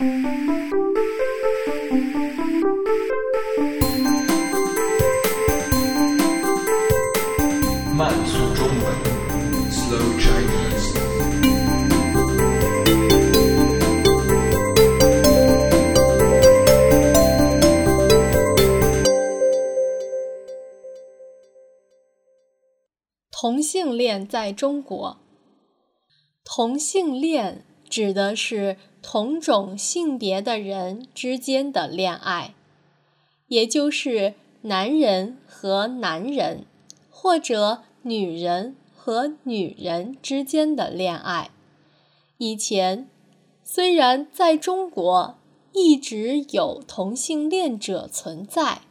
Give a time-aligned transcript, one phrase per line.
[0.00, 0.06] 慢
[8.24, 8.94] 速中文
[9.72, 10.94] ，Slow Chinese。
[23.32, 25.18] 同性恋在中国，
[26.44, 32.54] 同性恋指的是同种性别的人之间的恋爱，
[33.48, 36.64] 也就是男人和男人，
[37.10, 41.50] 或者女人和女人之间的恋爱。
[42.36, 43.08] 以前，
[43.62, 45.36] 虽然在中国
[45.72, 48.82] 一直有同性恋者存在，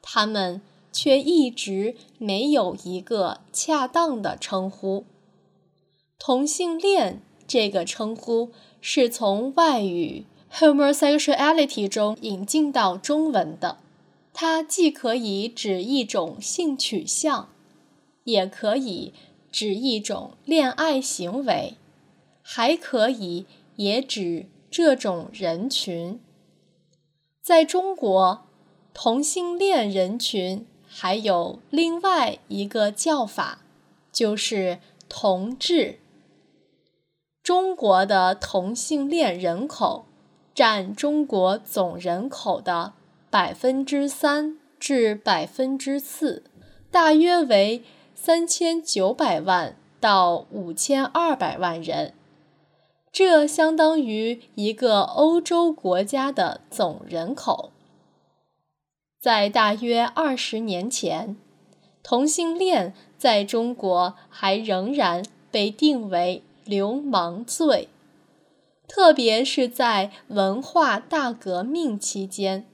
[0.00, 0.62] 他们。
[0.92, 5.04] 却一直没有一个恰当的称呼。
[6.18, 13.78] 同性恋这个称呼是从外语 homosexuality 中引进到中文的，
[14.32, 17.48] 它既可以指一种性取向，
[18.24, 19.12] 也可以
[19.52, 21.74] 指一种恋爱行为，
[22.42, 26.20] 还可以也指这种人群。
[27.42, 28.44] 在中国，
[28.92, 30.66] 同性恋人群。
[30.92, 33.60] 还有另外一个叫法，
[34.10, 35.99] 就是同志。
[37.50, 40.04] 中国的同性恋人口
[40.54, 42.92] 占中国总人口的
[43.28, 46.44] 百分之三至百分之四，
[46.92, 47.82] 大约为
[48.14, 52.14] 三千九百万到五千二百万人，
[53.10, 57.72] 这相当于一个欧洲国家的总人口。
[59.20, 61.36] 在大约二十年前，
[62.04, 67.88] 同性恋在中国还仍然被定为流氓罪，
[68.86, 72.66] 特别是在文化大革命期间，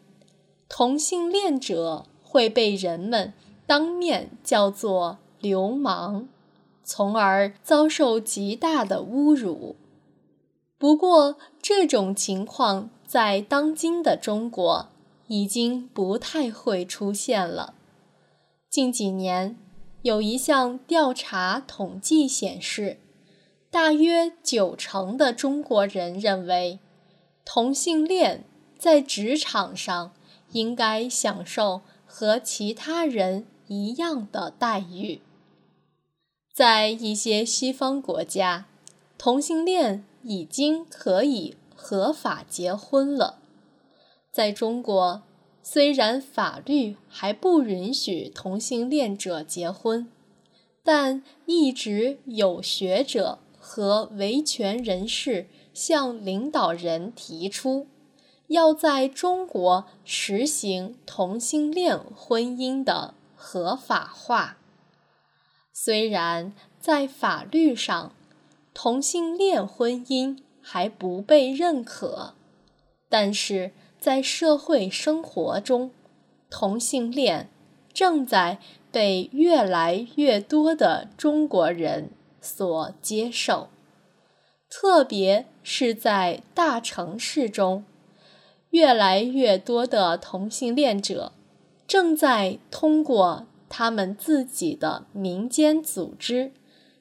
[0.68, 3.32] 同性恋者会被人们
[3.66, 6.28] 当面叫做流氓，
[6.84, 9.76] 从而遭受极大的侮辱。
[10.78, 14.88] 不过，这种情况在当今的中国。
[15.28, 17.74] 已经不太会出现了。
[18.70, 19.58] 近几年，
[20.02, 23.00] 有一项调查统计显示，
[23.76, 26.78] 大约九成的中国人认为，
[27.44, 28.42] 同性恋
[28.78, 30.14] 在职场上
[30.52, 35.20] 应该享受和其他人一样的待遇。
[36.54, 38.64] 在一些西方国家，
[39.18, 43.40] 同性恋已经可以合法结婚了。
[44.32, 45.20] 在中国，
[45.62, 50.10] 虽然法律还不允许同性恋者结婚，
[50.82, 53.38] 但一直有学者
[53.68, 57.88] 和维权人士向领导人提出，
[58.46, 64.58] 要在中国实行同性恋婚姻的合法化。
[65.72, 68.12] 虽然在法律上，
[68.72, 72.34] 同性恋婚姻还不被认可，
[73.08, 73.72] 但是。
[73.98, 75.90] 在社会生活中，
[76.48, 77.48] 同性恋
[77.92, 78.60] 正在
[78.92, 82.10] 被越来越多的中国人
[82.46, 83.68] 所接受，
[84.70, 87.84] 特别是在大城市中，
[88.70, 91.32] 越来越多的同性恋者
[91.86, 96.52] 正在通过他们自己的民间组织，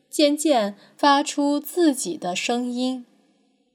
[0.10, 3.06] 渐渐发出自己的声音。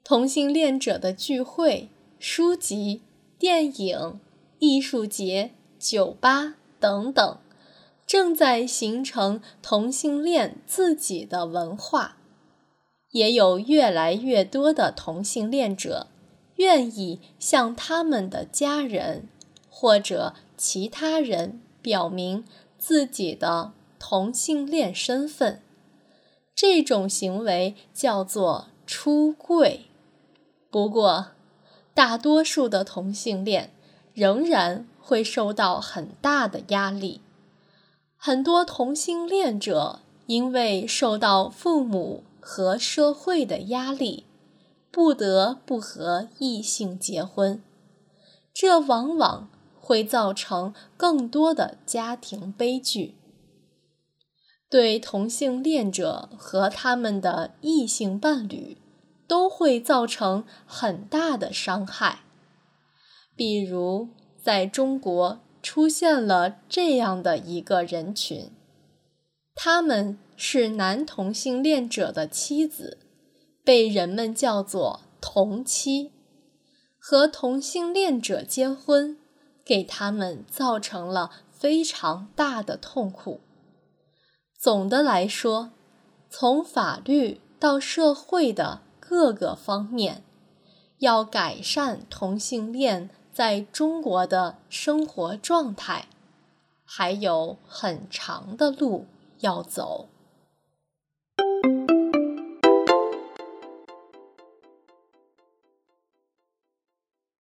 [0.03, 1.89] 同性恋者的聚会、
[2.19, 3.03] 书籍。
[3.39, 4.21] 电影、
[4.59, 7.39] 艺术节、酒吧等等，
[8.11, 12.17] 正在形成同性恋自己的文化，
[13.13, 16.09] 也有越来越多的同性恋者
[16.57, 19.29] 愿意向他们的家人
[19.69, 22.45] 或者其他人表明
[22.77, 23.71] 自己的
[24.01, 25.63] 同性恋身份。
[26.53, 29.83] 这种行为叫做出柜。
[30.69, 31.29] 不过，
[31.95, 33.71] 大多数的同性恋
[34.13, 37.21] 仍然会受到很大的压力，
[38.23, 44.27] 很多同性恋者因为受到父母和社会的压力，
[44.91, 47.63] 不得不和异性结婚，
[48.53, 49.49] 这往往
[49.81, 53.15] 会造成更多的家庭悲剧，
[54.69, 58.77] 对同性恋者和他们的异性伴侣。
[59.27, 62.23] 都会造成很大的伤害。
[63.37, 64.09] 比如，
[64.43, 68.51] 在中国出现了这样的一个人群，
[69.55, 72.99] 他们是男同性恋者的妻子，
[73.65, 76.13] 被人们叫做同妻。
[76.99, 79.17] 和同性恋者结婚，
[79.65, 83.41] 给他们造成了非常大的痛苦。
[84.59, 85.71] 总的来说，
[86.29, 90.23] 从法律到社会的各个方面，
[90.99, 96.07] 要改善同性恋在中国的生活状态，
[96.85, 99.07] 还有很长的路
[99.39, 100.09] 要走。